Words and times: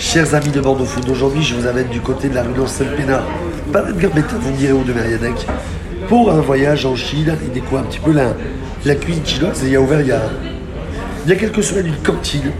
Chers 0.00 0.34
amis 0.34 0.48
de 0.48 0.62
Bordeaux 0.62 0.86
Food, 0.86 1.10
aujourd'hui 1.10 1.42
je 1.42 1.54
vous 1.54 1.66
amène 1.66 1.88
du 1.88 2.00
côté 2.00 2.30
de 2.30 2.34
la 2.34 2.42
rue 2.42 2.54
Saint-Pénard, 2.66 3.22
pas 3.70 3.82
de 3.82 3.92
Gambetta, 3.92 4.34
vous 4.40 4.50
direz 4.52 4.72
où 4.72 4.82
de 4.82 4.94
Mériadec, 4.94 5.46
pour 6.08 6.30
un 6.30 6.40
voyage 6.40 6.86
en 6.86 6.96
Chine 6.96 7.36
et 7.44 7.48
découvrir 7.48 7.80
un 7.80 7.84
petit 7.84 7.98
peu 7.98 8.10
la, 8.10 8.34
la 8.86 8.94
cuisine 8.94 9.26
chinoise. 9.26 9.62
Et 9.62 9.66
il 9.66 9.72
y 9.72 9.76
a 9.76 9.80
ouvert 9.80 10.00
il 10.00 10.06
y 10.06 10.12
a, 10.12 10.22
il 11.26 11.30
y 11.30 11.32
a 11.34 11.36
quelques 11.36 11.62
semaines 11.62 11.88
une 11.88 11.96
cantine. 11.96 12.50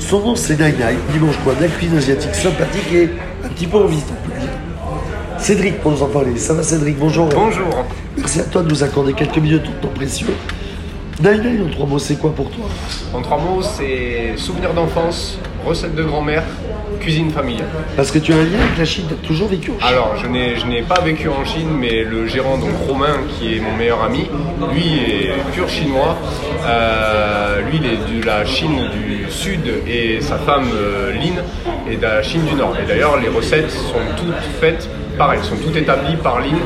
Son 0.00 0.18
nom 0.18 0.34
c'est 0.34 0.58
Nai 0.58 0.72
Nai, 0.72 0.96
dimanche 1.12 1.36
quoi, 1.44 1.54
de 1.54 1.62
la 1.62 1.68
cuisine 1.68 1.96
asiatique 1.96 2.34
sympathique 2.34 2.92
et 2.92 3.08
un 3.44 3.48
petit 3.50 3.68
peu 3.68 3.78
en 3.78 3.86
visite, 3.86 4.08
on 4.10 4.28
peut 4.28 4.34
le 4.34 4.40
dire. 4.40 4.50
Cédric 5.38 5.80
pour 5.80 5.92
nous 5.92 6.02
en 6.02 6.08
parler. 6.08 6.36
Ça 6.36 6.54
va 6.54 6.64
Cédric, 6.64 6.98
bonjour. 6.98 7.28
Bonjour. 7.28 7.84
Merci 8.16 8.40
à 8.40 8.44
toi 8.44 8.62
de 8.62 8.68
nous 8.68 8.82
accorder 8.82 9.12
quelques 9.12 9.38
minutes 9.38 9.62
de 9.62 9.68
ton 9.68 9.88
temps 9.88 9.94
précieux. 9.94 10.34
Nai 11.22 11.38
Nai 11.38 11.62
en 11.64 11.70
trois 11.70 11.86
mots, 11.86 12.00
c'est 12.00 12.16
quoi 12.16 12.34
pour 12.34 12.50
toi? 12.50 12.64
En 13.14 13.22
trois 13.22 13.38
mots, 13.38 13.62
c'est 13.62 14.36
souvenir 14.36 14.74
d'enfance, 14.74 15.38
recette 15.64 15.94
de 15.94 16.02
grand-mère, 16.02 16.44
cuisine 17.00 17.30
familiale. 17.30 17.68
Parce 17.96 18.10
que 18.10 18.18
tu 18.18 18.32
as 18.32 18.36
un 18.36 18.44
lien 18.44 18.60
avec 18.60 18.78
la 18.78 18.84
Chine, 18.84 19.04
tu 19.08 19.14
as 19.14 19.26
toujours 19.26 19.48
vécu 19.48 19.70
en 19.70 19.78
Chine. 19.78 19.88
Alors, 19.88 20.14
je 20.22 20.26
n'ai, 20.26 20.56
je 20.56 20.66
n'ai 20.66 20.82
pas 20.82 21.00
vécu 21.00 21.28
en 21.28 21.44
Chine, 21.44 21.68
mais 21.78 22.04
le 22.04 22.26
gérant, 22.26 22.58
donc 22.58 22.70
Romain, 22.86 23.16
qui 23.28 23.56
est 23.56 23.60
mon 23.60 23.76
meilleur 23.76 24.02
ami, 24.02 24.28
lui 24.72 24.98
est 24.98 25.32
pur 25.52 25.68
chinois. 25.68 26.16
Euh, 26.66 27.60
lui, 27.70 27.80
il 27.82 27.86
est 27.86 28.20
de 28.20 28.26
la 28.26 28.44
Chine 28.44 28.90
du 28.92 29.30
Sud 29.30 29.60
et 29.86 30.20
sa 30.20 30.36
femme, 30.36 30.68
euh, 30.74 31.12
Lynn, 31.12 31.42
est 31.90 31.96
de 31.96 32.02
la 32.02 32.22
Chine 32.22 32.44
du 32.44 32.54
Nord. 32.54 32.74
Et 32.82 32.86
d'ailleurs, 32.86 33.18
les 33.18 33.28
recettes 33.28 33.70
sont 33.70 34.04
toutes 34.16 34.60
faites 34.60 34.88
pareil, 35.16 35.40
sont 35.42 35.56
toutes 35.56 35.76
établies 35.76 36.16
par 36.16 36.40
Lynn. 36.40 36.56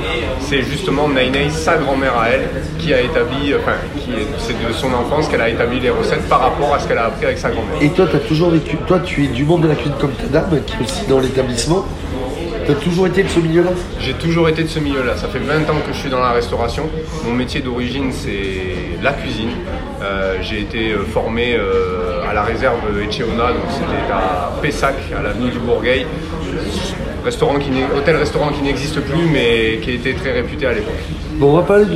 C'est 0.41 0.63
justement 0.63 1.09
Nai 1.09 1.31
Nai, 1.31 1.51
sa 1.51 1.77
grand-mère 1.77 2.19
à 2.19 2.31
elle, 2.31 2.49
qui 2.79 2.93
a 2.93 3.01
établi, 3.01 3.55
enfin, 3.55 3.77
qui 3.99 4.11
est, 4.13 4.27
c'est 4.39 4.55
de 4.67 4.73
son 4.73 4.93
enfance 4.95 5.29
qu'elle 5.29 5.41
a 5.41 5.49
établi 5.49 5.81
les 5.81 5.91
recettes 5.91 6.29
par 6.29 6.41
rapport 6.41 6.75
à 6.75 6.79
ce 6.79 6.89
qu'elle 6.89 6.99
a 6.99 7.07
appris 7.07 7.27
avec 7.27 7.39
sa 7.39 7.51
grand-mère. 7.51 7.81
Et 7.81 7.91
toi, 7.91 8.07
tu 8.11 8.17
as 8.17 8.21
toujours 8.21 8.51
vécu, 8.51 8.77
toi 8.87 9.01
tu 9.01 9.25
es 9.25 9.29
du 9.29 9.45
monde 9.45 9.63
de 9.63 9.69
la 9.69 9.75
cuisine 9.75 9.95
comme 10.01 10.13
ta 10.13 10.27
dame, 10.27 10.61
qui 10.67 10.75
est 10.75 10.81
aussi 10.83 11.07
dans 11.07 11.21
l'établissement. 11.21 11.85
Tu 12.69 12.73
as 12.73 12.75
toujours 12.75 13.07
été 13.07 13.23
de 13.23 13.29
ce 13.29 13.41
milieu-là? 13.41 13.71
J'ai 13.99 14.13
toujours 14.13 14.47
été 14.47 14.63
de 14.63 14.69
ce 14.69 14.79
milieu-là. 14.79 15.17
Ça 15.17 15.29
fait 15.29 15.39
20 15.39 15.71
ans 15.71 15.81
que 15.87 15.93
je 15.93 15.99
suis 15.99 16.11
dans 16.11 16.21
la 16.21 16.33
restauration. 16.33 16.85
Mon 17.25 17.33
métier 17.33 17.63
d'origine, 17.63 18.13
c'est 18.13 19.03
la 19.03 19.13
cuisine. 19.13 19.53
Euh, 20.03 20.37
j'ai 20.43 20.61
été 20.61 20.93
euh, 20.93 21.05
formé 21.05 21.57
euh, 21.57 22.29
à 22.29 22.35
la 22.35 22.43
réserve 22.43 22.79
Etcheona, 23.03 23.49
donc 23.49 23.65
c'était 23.71 24.13
à 24.13 24.53
Pessac, 24.61 24.95
à 25.19 25.23
l'avenue 25.23 25.51
du 25.51 25.59
Bourgueil. 25.59 26.07
Restaurant 27.29 27.59
qui 27.59 27.69
hôtel-restaurant 27.95 28.49
qui 28.53 28.63
n'existe 28.63 29.01
plus, 29.01 29.27
mais 29.31 29.81
qui 29.83 29.91
était 29.91 30.15
très 30.15 30.33
réputé 30.33 30.65
à 30.65 30.73
l'époque. 30.73 30.95
Bon, 31.35 31.51
on 31.53 31.57
va 31.57 31.63
parler 31.63 31.85
de 31.85 31.93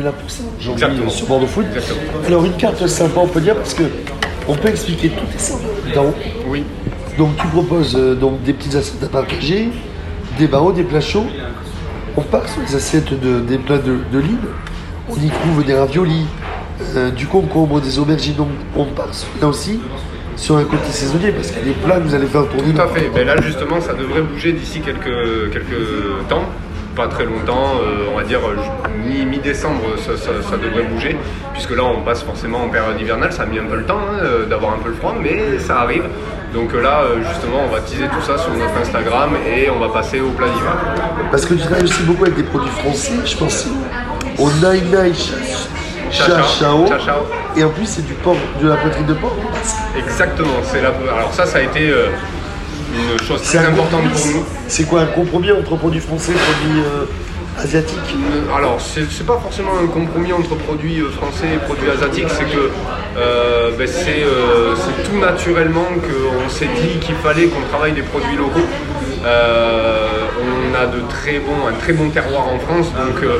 est 0.00 0.02
là 0.02 0.10
pour 0.10 0.30
ça, 0.30 0.42
aujourd'hui 0.58 0.82
Exactement. 0.82 1.06
euh, 1.06 1.10
sur 1.10 1.26
Bordeaux 1.26 1.46
Food. 1.46 1.66
Exactement. 1.66 2.00
Alors, 2.26 2.44
une 2.46 2.54
carte 2.56 2.86
sympa, 2.86 3.20
on 3.22 3.26
peut 3.26 3.42
dire, 3.42 3.56
parce 3.56 3.74
que 3.74 3.82
on 4.48 4.54
peut 4.54 4.68
expliquer 4.68 5.10
tout 5.10 5.26
et 5.36 5.38
ça 5.38 5.56
d'en 5.94 6.04
haut. 6.06 6.14
Oui, 6.48 6.64
Donc, 7.18 7.36
tu 7.36 7.46
proposes 7.48 7.94
euh, 7.94 8.14
donc 8.14 8.42
des 8.42 8.54
petites 8.54 8.74
assiettes 8.74 9.02
à 9.04 9.08
partager, 9.08 9.68
des 10.38 10.46
barreaux, 10.46 10.72
des 10.72 10.82
plats 10.84 11.02
chauds. 11.02 11.26
On 12.16 12.22
part 12.22 12.48
sur 12.48 12.62
les 12.66 12.74
assiettes 12.74 13.12
de, 13.20 13.40
des 13.40 13.58
plats 13.58 13.76
de, 13.76 13.98
de 14.10 14.18
Lille. 14.18 14.38
On 15.10 15.16
y 15.16 15.28
trouve 15.28 15.62
des 15.62 15.74
raviolis, 15.74 16.24
euh, 16.96 17.10
du 17.10 17.26
concombre, 17.26 17.82
des 17.82 17.98
aubergines. 17.98 18.36
Donc, 18.36 18.48
on 18.74 18.86
part 18.86 19.12
sur- 19.14 19.28
là 19.42 19.48
aussi 19.48 19.78
sur 20.40 20.56
un 20.56 20.64
côté 20.64 20.90
saisonnier, 20.90 21.32
parce 21.32 21.48
qu'il 21.50 21.58
y 21.58 21.62
a 21.62 21.64
des 21.74 21.78
plats 21.80 21.96
que 21.96 22.02
vous 22.02 22.14
allez 22.14 22.26
faire 22.26 22.46
tourner. 22.48 22.72
tout 22.72 22.80
à 22.80 22.88
fait. 22.88 23.10
Ben 23.14 23.26
là, 23.26 23.34
justement, 23.42 23.80
ça 23.80 23.92
devrait 23.92 24.22
bouger 24.22 24.52
d'ici 24.52 24.80
quelques, 24.80 25.52
quelques 25.52 26.28
temps. 26.28 26.44
Pas 26.96 27.06
très 27.06 27.24
longtemps, 27.24 27.74
euh, 27.82 28.08
on 28.12 28.16
va 28.18 28.24
dire 28.24 28.40
euh, 28.44 28.56
mi- 29.06 29.24
mi-décembre, 29.24 29.80
ça, 29.98 30.16
ça- 30.16 30.42
ça 30.50 30.56
devrait 30.56 30.82
bouger. 30.84 31.16
Puisque 31.52 31.70
là, 31.70 31.84
on 31.84 32.02
passe 32.02 32.22
forcément 32.24 32.64
en 32.64 32.68
période 32.68 33.00
hivernale. 33.00 33.32
Ça 33.32 33.44
a 33.44 33.46
mis 33.46 33.58
un 33.60 33.64
peu 33.64 33.76
le 33.76 33.84
temps 33.84 34.00
hein, 34.10 34.18
euh, 34.22 34.46
d'avoir 34.46 34.72
un 34.74 34.78
peu 34.78 34.88
le 34.88 34.96
froid, 34.96 35.14
mais 35.22 35.58
ça 35.60 35.80
arrive. 35.82 36.02
Donc 36.52 36.74
euh, 36.74 36.82
là, 36.82 37.02
justement, 37.32 37.60
on 37.68 37.72
va 37.72 37.80
teaser 37.80 38.08
tout 38.08 38.20
ça 38.26 38.36
sur 38.38 38.52
notre 38.54 38.76
Instagram 38.80 39.30
et 39.46 39.70
on 39.70 39.78
va 39.78 39.88
passer 39.90 40.20
au 40.20 40.30
plat 40.30 40.48
d'hiver. 40.48 40.76
Parce 41.30 41.44
que 41.46 41.54
tu 41.54 41.60
travailles 41.60 41.84
aussi 41.84 42.02
beaucoup 42.02 42.24
avec 42.24 42.36
des 42.36 42.42
produits 42.42 42.70
français, 42.70 43.12
je 43.24 43.36
pense 43.36 43.68
au 44.38 44.50
Nai 44.60 44.80
Nai 44.90 45.12
Cha 46.10 46.24
Et 47.56 47.64
en 47.64 47.70
plus, 47.70 47.86
c'est 47.86 48.06
du 48.06 48.14
porc, 48.14 48.36
de 48.62 48.68
la 48.68 48.76
poitrine 48.76 49.06
de 49.06 49.14
porc. 49.14 49.34
Exactement. 49.98 50.48
C'est 50.64 50.80
la... 50.82 50.92
Alors 51.14 51.32
ça, 51.32 51.46
ça 51.46 51.58
a 51.58 51.62
été 51.62 51.90
euh, 51.90 52.06
une 52.94 53.26
chose 53.26 53.42
très 53.42 53.58
importante 53.58 54.02
pour 54.12 54.26
nous. 54.26 54.44
C'est 54.68 54.84
quoi 54.84 55.00
un 55.02 55.06
compromis 55.06 55.50
entre 55.52 55.76
produits 55.76 56.00
français 56.00 56.32
et 56.32 56.34
produits 56.34 56.80
euh, 56.80 57.62
asiatiques 57.62 58.14
Euh, 58.14 58.56
Alors, 58.56 58.78
c'est 58.80 59.26
pas 59.26 59.38
forcément 59.42 59.72
un 59.82 59.86
compromis 59.88 60.32
entre 60.32 60.54
produits 60.56 61.00
français 61.18 61.46
et 61.54 61.58
produits 61.58 61.90
asiatiques, 61.90 62.28
c'est 62.30 62.44
que 62.44 62.70
euh, 63.16 63.70
ben, 63.76 63.86
c'est 63.86 64.24
tout 65.10 65.18
naturellement 65.18 65.86
qu'on 66.06 66.48
s'est 66.48 66.68
dit 66.80 66.98
qu'il 67.00 67.16
fallait 67.16 67.46
qu'on 67.46 67.62
travaille 67.70 67.92
des 67.92 68.02
produits 68.02 68.36
locaux. 68.36 68.66
On 70.70 70.74
a 70.74 70.86
de 70.86 71.00
très 71.08 71.38
bons, 71.38 71.66
un 71.68 71.72
très 71.72 71.92
bon 71.92 72.10
terroir 72.10 72.48
en 72.48 72.58
France, 72.58 72.86
donc 72.92 73.22
euh, 73.22 73.38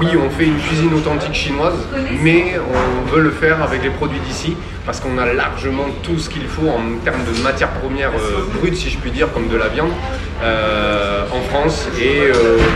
oui, 0.00 0.08
on 0.16 0.30
fait 0.30 0.44
une 0.44 0.58
cuisine 0.58 0.92
authentique 0.94 1.34
chinoise, 1.34 1.74
mais 2.22 2.54
on 2.58 3.14
veut 3.14 3.22
le 3.22 3.30
faire 3.30 3.62
avec 3.62 3.82
les 3.82 3.90
produits 3.90 4.20
d'ici 4.20 4.56
parce 4.86 5.00
qu'on 5.00 5.16
a 5.18 5.32
largement 5.32 5.86
tout 6.02 6.18
ce 6.18 6.28
qu'il 6.28 6.46
faut 6.46 6.68
en 6.68 6.98
termes 7.04 7.22
de 7.24 7.42
matières 7.42 7.70
premières 7.70 8.10
euh, 8.10 8.58
brutes, 8.58 8.76
si 8.76 8.90
je 8.90 8.98
puis 8.98 9.10
dire, 9.10 9.32
comme 9.32 9.48
de 9.48 9.56
la 9.56 9.68
viande, 9.68 9.90
euh, 10.42 11.24
en 11.32 11.40
France 11.50 11.88
et 12.00 12.32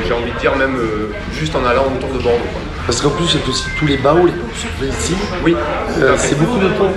j'ai 0.07 0.13
envie 0.13 0.33
de 0.33 0.39
dire 0.39 0.57
même 0.57 0.77
juste 1.33 1.55
en 1.55 1.65
allant 1.65 1.87
autour 1.97 2.09
de 2.11 2.23
Bordeaux. 2.23 2.39
quoi. 2.53 2.61
Parce 2.87 3.03
qu'en 3.03 3.11
plus, 3.11 3.27
c'est 3.27 3.47
aussi 3.49 3.67
tous 3.79 3.87
les 3.87 3.99
baos, 3.99 4.27
les 4.27 4.33
baos 4.33 4.55
sont 4.55 4.69
faits 4.81 4.95
ici. 4.99 5.15
Oui, 5.45 5.55
c'est 6.17 6.39
beaucoup 6.39 6.59
de 6.59 6.69
temps. 6.69 6.93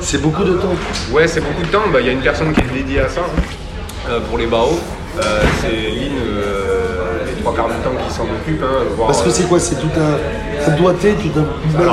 C'est 0.00 0.20
beaucoup 0.20 0.44
de 0.44 0.54
temps. 0.54 0.74
Ouais, 1.12 1.28
c'est 1.28 1.40
beaucoup 1.40 1.62
de 1.62 1.68
temps. 1.68 1.84
Bah, 1.92 2.00
Il 2.00 2.06
y 2.06 2.10
a 2.10 2.12
une 2.12 2.22
personne 2.22 2.52
qui 2.52 2.60
est 2.60 2.74
dédiée 2.74 3.00
à 3.00 3.08
ça 3.08 3.20
hein, 4.08 4.20
pour 4.28 4.38
les 4.38 4.46
BAO. 4.46 4.80
Euh, 5.16 5.42
c'est 5.60 5.68
Lynn, 5.68 6.12
euh, 6.18 7.24
les 7.26 7.40
trois 7.40 7.54
quarts 7.54 7.68
du 7.68 7.74
temps 7.76 7.90
qui 8.06 8.12
s'en 8.12 8.24
occupe. 8.24 8.62
hein, 8.62 8.84
voire, 8.96 9.08
Parce 9.08 9.22
que 9.22 9.28
euh, 9.28 9.32
c'est 9.32 9.48
quoi 9.48 9.58
C'est 9.60 9.76
tout 9.76 9.90
un, 9.96 10.72
un 10.72 10.76
doigté, 10.76 11.14
tout 11.14 11.30
un 11.38 11.42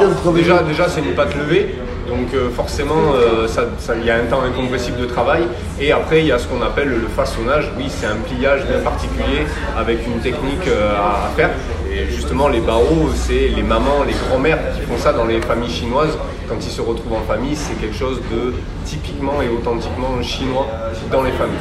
de 0.09 0.14
travailler. 0.16 0.44
déjà, 0.44 0.64
déjà 0.64 0.90
c'est 0.90 1.02
une 1.02 1.14
pâte 1.14 1.36
levée, 1.36 1.76
donc 2.08 2.34
euh, 2.34 2.50
forcément 2.50 3.14
euh, 3.16 3.48
ça- 3.48 3.66
ça- 3.80 3.94
il 3.96 4.06
y 4.06 4.10
a 4.10 4.16
un 4.16 4.26
temps 4.26 4.42
incompressible 4.42 4.98
de 5.00 5.06
travail. 5.06 5.44
Et 5.80 5.92
après 5.92 6.20
il 6.22 6.28
y 6.28 6.32
a 6.32 6.40
ce 6.40 6.48
qu'on 6.48 6.62
appelle 6.62 6.90
le 6.90 7.08
façonnage. 7.16 7.72
Oui, 7.78 7.86
c'est 7.90 8.06
un 8.08 8.16
pliage 8.18 8.66
bien 8.68 8.80
particulier 8.80 9.46
avec 9.78 10.06
une 10.08 10.20
technique 10.20 10.68
euh, 10.68 10.94
à, 10.96 11.28
à 11.28 11.30
faire. 11.36 11.50
Et 11.94 12.06
justement 12.12 12.48
les 12.48 12.62
bao, 12.62 12.84
c'est 13.16 13.50
les 13.56 13.64
mamans, 13.64 14.04
les 14.08 14.14
grands-mères 14.28 14.60
qui 14.76 14.82
font 14.82 14.98
ça 14.98 15.12
dans 15.14 15.26
les 15.26 15.42
familles 15.42 15.70
chinoises. 15.70 16.18
Quand 16.48 16.56
ils 16.60 16.72
se 16.72 16.82
retrouvent 16.82 17.14
en 17.14 17.22
famille, 17.34 17.56
c'est 17.56 17.76
quelque 17.80 17.96
chose 17.96 18.20
de 18.32 18.54
typiquement 18.86 19.42
et 19.42 19.48
authentiquement 19.50 20.22
chinois 20.22 20.68
dans 21.12 21.24
les 21.24 21.32
familles. 21.32 21.56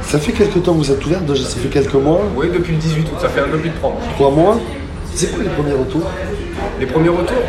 Ça 0.00 0.18
fait 0.18 0.32
quelques 0.32 0.62
temps 0.62 0.72
que 0.72 0.78
vous 0.78 0.90
êtes 0.90 1.04
ouvert, 1.04 1.20
déjà 1.20 1.44
ça 1.44 1.56
fait 1.58 1.68
quelques 1.68 1.94
mois, 1.94 2.20
Oui, 2.34 2.46
depuis 2.52 2.72
le 2.72 2.78
18 2.78 3.02
août, 3.02 3.18
ça 3.20 3.28
fait 3.28 3.40
un 3.40 3.48
peu 3.48 3.58
plus 3.58 3.68
de 3.70 3.74
3 3.76 3.90
mois. 3.90 4.00
trois 4.14 4.30
mois. 4.30 4.58
C'est 5.14 5.30
quoi 5.34 5.42
les 5.44 5.50
premiers 5.50 5.74
retours? 5.74 6.10
Les 6.80 6.86
premiers 6.86 7.08
retours? 7.10 7.42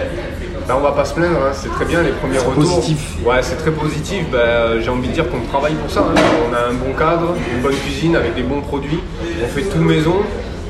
Ben, 0.67 0.75
on 0.77 0.81
va 0.81 0.91
pas 0.91 1.05
se 1.05 1.13
plaindre, 1.13 1.37
hein, 1.37 1.51
c'est 1.53 1.69
très 1.71 1.85
bien 1.85 2.01
les 2.01 2.11
premiers 2.11 2.37
retours. 2.37 2.53
positif. 2.53 3.15
Ouais, 3.25 3.41
c'est 3.41 3.55
très 3.57 3.71
positif. 3.71 4.25
Ben, 4.31 4.37
euh, 4.39 4.81
J'ai 4.81 4.89
envie 4.89 5.07
de 5.09 5.13
dire 5.13 5.29
qu'on 5.29 5.41
travaille 5.41 5.73
pour 5.75 5.89
ça. 5.91 6.01
hein. 6.01 6.21
On 6.49 6.53
a 6.53 6.69
un 6.69 6.73
bon 6.73 6.97
cadre, 6.97 7.33
une 7.55 7.61
bonne 7.61 7.75
cuisine 7.75 8.15
avec 8.15 8.35
des 8.35 8.43
bons 8.43 8.61
produits. 8.61 8.99
On 9.43 9.47
fait 9.47 9.63
tout 9.63 9.79
maison. 9.79 10.15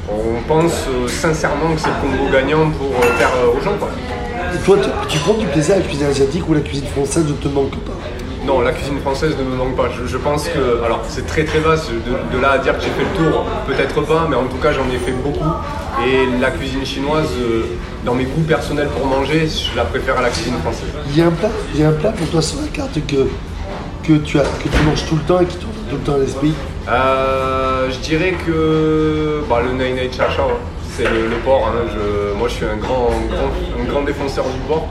On 0.09 0.41
pense 0.47 0.85
euh, 0.89 1.07
sincèrement 1.07 1.73
que 1.73 1.79
c'est 1.79 1.87
le 1.87 1.93
combo 2.01 2.31
gagnant 2.31 2.69
pour 2.71 2.87
euh, 2.89 3.17
faire 3.17 3.29
euh, 3.43 3.57
aux 3.57 3.61
gens. 3.63 3.77
Quoi. 3.79 3.89
Toi, 4.65 4.77
tu, 4.81 4.89
tu 5.13 5.19
prends 5.19 5.33
du 5.33 5.45
plaisir 5.47 5.75
à 5.75 5.77
la 5.79 5.83
cuisine 5.85 6.07
asiatique 6.07 6.47
ou 6.49 6.53
la 6.53 6.59
cuisine 6.59 6.87
française 6.87 7.25
ne 7.25 7.33
te 7.33 7.47
manque 7.47 7.71
pas? 7.71 7.91
Non, 8.45 8.59
la 8.59 8.73
cuisine 8.73 8.99
française 8.99 9.35
ne 9.39 9.43
me 9.45 9.55
manque 9.55 9.75
pas. 9.77 9.85
Je, 9.97 10.05
je 10.05 10.17
pense 10.17 10.49
que, 10.49 10.83
alors 10.85 10.99
c'est 11.07 11.25
très 11.25 11.45
très 11.45 11.59
vaste, 11.59 11.89
de, 11.91 12.35
de 12.37 12.41
là 12.41 12.51
à 12.51 12.57
dire 12.57 12.77
que 12.77 12.83
j'ai 12.83 12.89
fait 12.89 13.03
le 13.09 13.17
tour, 13.31 13.45
peut-être 13.65 14.01
pas, 14.01 14.27
mais 14.29 14.35
en 14.35 14.43
tout 14.43 14.57
cas 14.57 14.73
j'en 14.73 14.83
ai 14.93 14.97
fait 14.99 15.13
beaucoup. 15.13 15.47
Et 16.05 16.25
la 16.41 16.51
cuisine 16.51 16.85
chinoise, 16.85 17.29
euh, 17.39 17.63
dans 18.05 18.13
mes 18.13 18.25
goûts 18.25 18.41
personnels 18.41 18.87
pour 18.89 19.05
manger, 19.07 19.47
je 19.47 19.75
la 19.77 19.85
préfère 19.85 20.17
à 20.17 20.21
la 20.21 20.29
cuisine 20.29 20.55
française. 20.61 20.89
Il 21.09 21.17
y 21.17 21.21
a 21.21 21.27
un 21.27 21.31
plat, 21.31 21.49
il 21.73 21.79
y 21.79 21.83
a 21.83 21.89
un 21.89 21.93
plat 21.93 22.11
pour 22.11 22.27
toi 22.27 22.41
sur 22.41 22.59
la 22.61 22.67
carte 22.67 22.99
que, 23.07 23.27
que, 24.03 24.17
tu, 24.19 24.37
as, 24.39 24.43
que 24.43 24.67
tu 24.69 24.83
manges 24.85 25.05
tout 25.07 25.15
le 25.15 25.21
temps 25.21 25.39
et 25.39 25.45
qui 25.45 25.57
tourne 25.57 25.71
tout 25.89 25.95
le 25.95 26.01
temps 26.01 26.15
à 26.15 26.17
l'esprit? 26.17 26.53
Euh, 26.89 27.89
je 27.89 27.97
dirais 27.99 28.35
que 28.45 29.41
bah, 29.49 29.61
le 29.65 29.71
Nai 29.77 29.93
Nai 29.93 30.09
Cha 30.11 30.29
Cha, 30.29 30.43
c'est 30.97 31.03
le, 31.05 31.27
le 31.29 31.37
porc. 31.45 31.67
hein. 31.73 31.87
Je- 31.93 32.37
moi 32.37 32.49
je 32.49 32.53
suis 32.55 32.65
un 32.65 32.75
grand, 32.77 33.09
grand- 33.29 33.81
un 33.81 33.85
grand 33.89 34.01
défenseur 34.03 34.43
du 34.45 34.59
porc. 34.67 34.87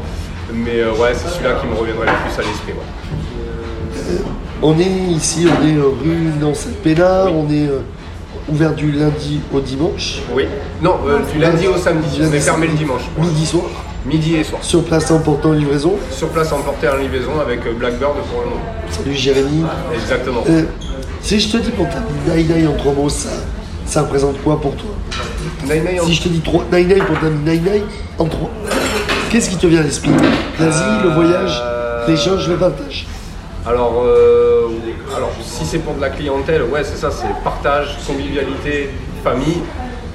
Mais 0.54 0.80
euh, 0.80 0.92
ouais, 0.92 1.12
c'est 1.14 1.28
celui-là 1.28 1.56
qui 1.60 1.66
me 1.66 1.74
reviendrait 1.74 2.06
le 2.06 2.12
plus 2.30 2.42
à 2.42 2.46
l'esprit. 2.46 2.72
ouais. 2.72 4.22
On 4.62 4.78
est 4.78 4.84
ici, 4.84 5.46
on 5.48 5.66
est 5.66 5.74
rue 5.80 6.30
Nancy 6.40 6.68
Pénard, 6.82 7.34
on 7.34 7.50
est 7.50 7.68
ouvert 8.48 8.72
du 8.74 8.90
lundi 8.92 9.40
au 9.52 9.60
dimanche, 9.60 10.20
Oui. 10.34 10.44
Non, 10.82 10.96
euh, 11.06 11.18
du 11.32 11.38
lundi 11.38 11.66
au 11.68 11.76
samedi. 11.76 12.20
On 12.22 12.32
est 12.32 12.40
fermé 12.40 12.66
le 12.66 12.74
dimanche. 12.74 13.02
midi 13.18 13.46
soir, 13.46 13.64
Midi 14.04 14.34
et 14.36 14.44
soir. 14.44 14.62
sur 14.64 14.82
place 14.84 15.10
emportant 15.10 15.52
livraison. 15.52 15.94
Sur 16.10 16.28
place 16.30 16.52
emporté 16.52 16.88
en 16.88 16.96
livraison 16.96 17.38
avec 17.40 17.60
euh, 17.66 17.72
Blackbird 17.78 18.14
pour 18.30 18.40
le 18.40 18.50
moment. 18.50 18.62
Salut 18.90 19.14
Jérémy. 19.14 19.62
Exactement. 19.94 20.42
Euh, 20.50 20.64
si 21.22 21.38
je 21.38 21.48
te 21.50 21.56
dis 21.58 21.70
pour 21.70 21.88
ta 21.88 21.98
Nai 22.26 22.42
Nai 22.44 22.66
en 22.66 22.72
trois 22.72 22.92
mots, 22.92 23.08
ça, 23.08 23.28
ça 23.86 24.02
représente 24.02 24.42
quoi 24.42 24.60
pour 24.60 24.74
toi? 24.74 24.90
Nai 25.68 25.80
Nai 25.80 26.00
en- 26.00 26.04
Si 26.06 26.14
je 26.14 26.22
te 26.22 26.28
dis 26.28 26.40
trois 26.40 26.64
Nai 26.72 26.84
Nai 26.84 26.96
pour 26.96 27.18
ta 27.20 27.26
Nai 27.30 27.58
Nai 27.58 27.82
en 28.18 28.24
trois, 28.24 28.50
qu'est-ce 29.30 29.48
qui 29.50 29.56
te 29.56 29.66
vient 29.68 29.80
à 29.80 29.84
l'esprit? 29.84 30.10
L'Asie, 30.58 30.82
le 31.04 31.10
voyage, 31.10 31.62
l'échange, 32.08 32.48
le 32.48 32.56
partage 32.56 33.06
Alors, 33.66 34.02
euh, 34.04 34.68
alors 35.16 35.30
si 35.42 35.64
c'est 35.64 35.78
pour 35.78 35.94
de 35.94 36.00
la 36.00 36.10
clientèle, 36.10 36.62
ouais, 36.64 36.82
c'est 36.82 36.96
ça, 36.96 37.10
c'est 37.10 37.28
partage, 37.44 37.96
convivialité, 38.06 38.90
famille. 39.22 39.58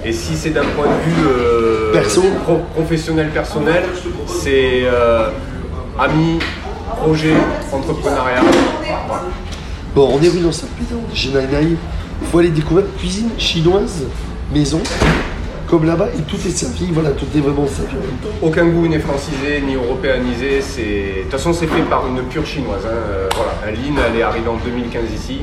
Et 0.04 0.12
si 0.12 0.36
c'est 0.36 0.50
d'un 0.52 0.66
point 0.76 0.86
de 0.86 1.10
vue 1.10 1.28
euh, 1.28 1.92
Perso. 1.94 2.22
pro- 2.44 2.62
professionnel, 2.76 3.30
personnel, 3.30 3.84
c'est 4.28 4.82
euh, 4.84 5.30
amis, 6.00 6.40
projet, 7.02 7.34
entrepreneuriat. 7.72 8.42
Voilà. 9.08 9.24
Bon, 9.96 10.10
on 10.14 10.22
est 10.22 10.30
rue 10.30 10.40
dans 10.40 10.52
Saint-Pédard, 10.52 11.00
on 11.10 11.12
est 11.12 11.16
chez. 11.16 11.30
Il 12.22 12.28
faut 12.28 12.40
aller 12.40 12.50
découvrir 12.50 12.86
cuisine 13.00 13.30
chinoise, 13.38 14.04
maison, 14.54 14.82
comme 15.68 15.86
là-bas, 15.86 16.08
et 16.18 16.22
tout 16.24 16.38
est 16.38 16.50
servi. 16.50 16.88
Voilà, 16.92 17.12
tout 17.12 17.26
est 17.36 17.42
vraiment 17.42 17.68
servi 17.68 17.92
en 17.96 18.00
même 18.00 18.18
temps. 18.24 18.30
Aucun 18.42 18.66
goût 18.68 18.88
n'est 18.88 19.00
francisé 19.00 19.62
ni 19.66 19.76
européanisé. 19.76 20.62
C'est... 20.62 20.82
De 20.82 21.22
toute 21.24 21.32
façon, 21.32 21.54
c'est 21.54 21.68
fait 21.68 21.82
par 21.84 22.06
une 22.08 22.22
pure 22.24 22.46
chinoise. 22.46 22.82
hein. 22.86 22.90
Euh, 22.92 23.28
voilà. 23.36 23.76
Lynn, 23.78 23.98
elle 24.10 24.20
est 24.20 24.24
arrivée 24.24 24.50
en 24.50 24.58
2015 24.64 25.04
ici. 25.14 25.42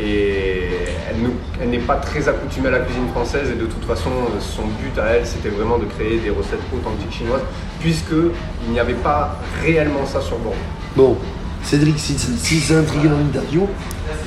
Et 0.00 0.62
elle, 1.08 1.22
ne- 1.22 1.28
elle 1.62 1.70
n'est 1.70 1.78
pas 1.78 1.96
très 1.96 2.26
accoutumée 2.28 2.68
à 2.68 2.72
la 2.72 2.80
cuisine 2.80 3.08
française. 3.12 3.48
Et 3.52 3.60
de 3.60 3.66
toute 3.66 3.84
façon, 3.84 4.10
son 4.40 4.62
but 4.62 4.98
à 5.00 5.06
elle, 5.16 5.26
c'était 5.26 5.50
vraiment 5.50 5.78
de 5.78 5.84
créer 5.84 6.18
des 6.18 6.30
recettes 6.30 6.60
authentiques 6.74 7.12
chinoises. 7.12 7.42
Puisqu'il 7.80 8.72
n'y 8.72 8.80
avait 8.80 8.94
pas 8.94 9.38
réellement 9.64 10.04
ça 10.06 10.20
sur 10.20 10.38
Bordeaux. 10.38 10.58
Bon, 10.96 11.16
Cédric, 11.62 11.98
si, 11.98 12.18
si 12.18 12.58
c'est 12.60 12.74
intrigué 12.74 13.08
dans 13.08 13.18
l'interview, 13.18 13.68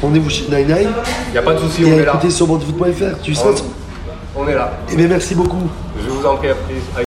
rendez-vous 0.01 0.29
chez 0.29 0.47
Naïnaï 0.49 0.87
Il 1.29 1.31
n'y 1.33 1.37
a 1.37 1.41
pas 1.41 1.53
de 1.55 1.59
souci, 1.59 1.83
on 1.85 1.93
est 1.99 2.05
là. 2.05 2.19
sur 2.29 2.47
bordefoot.fr. 2.47 3.21
Tu 3.21 3.35
seras 3.35 3.51
On, 4.37 4.47
est 4.47 4.53
là. 4.53 4.71
Eh 4.91 4.95
bien, 4.95 5.07
merci 5.07 5.33
beaucoup. 5.33 5.69
Je 5.97 6.09
vous 6.09 6.25
en 6.25 6.35
prie, 6.35 6.49
à 6.49 6.55
plus. 6.55 6.81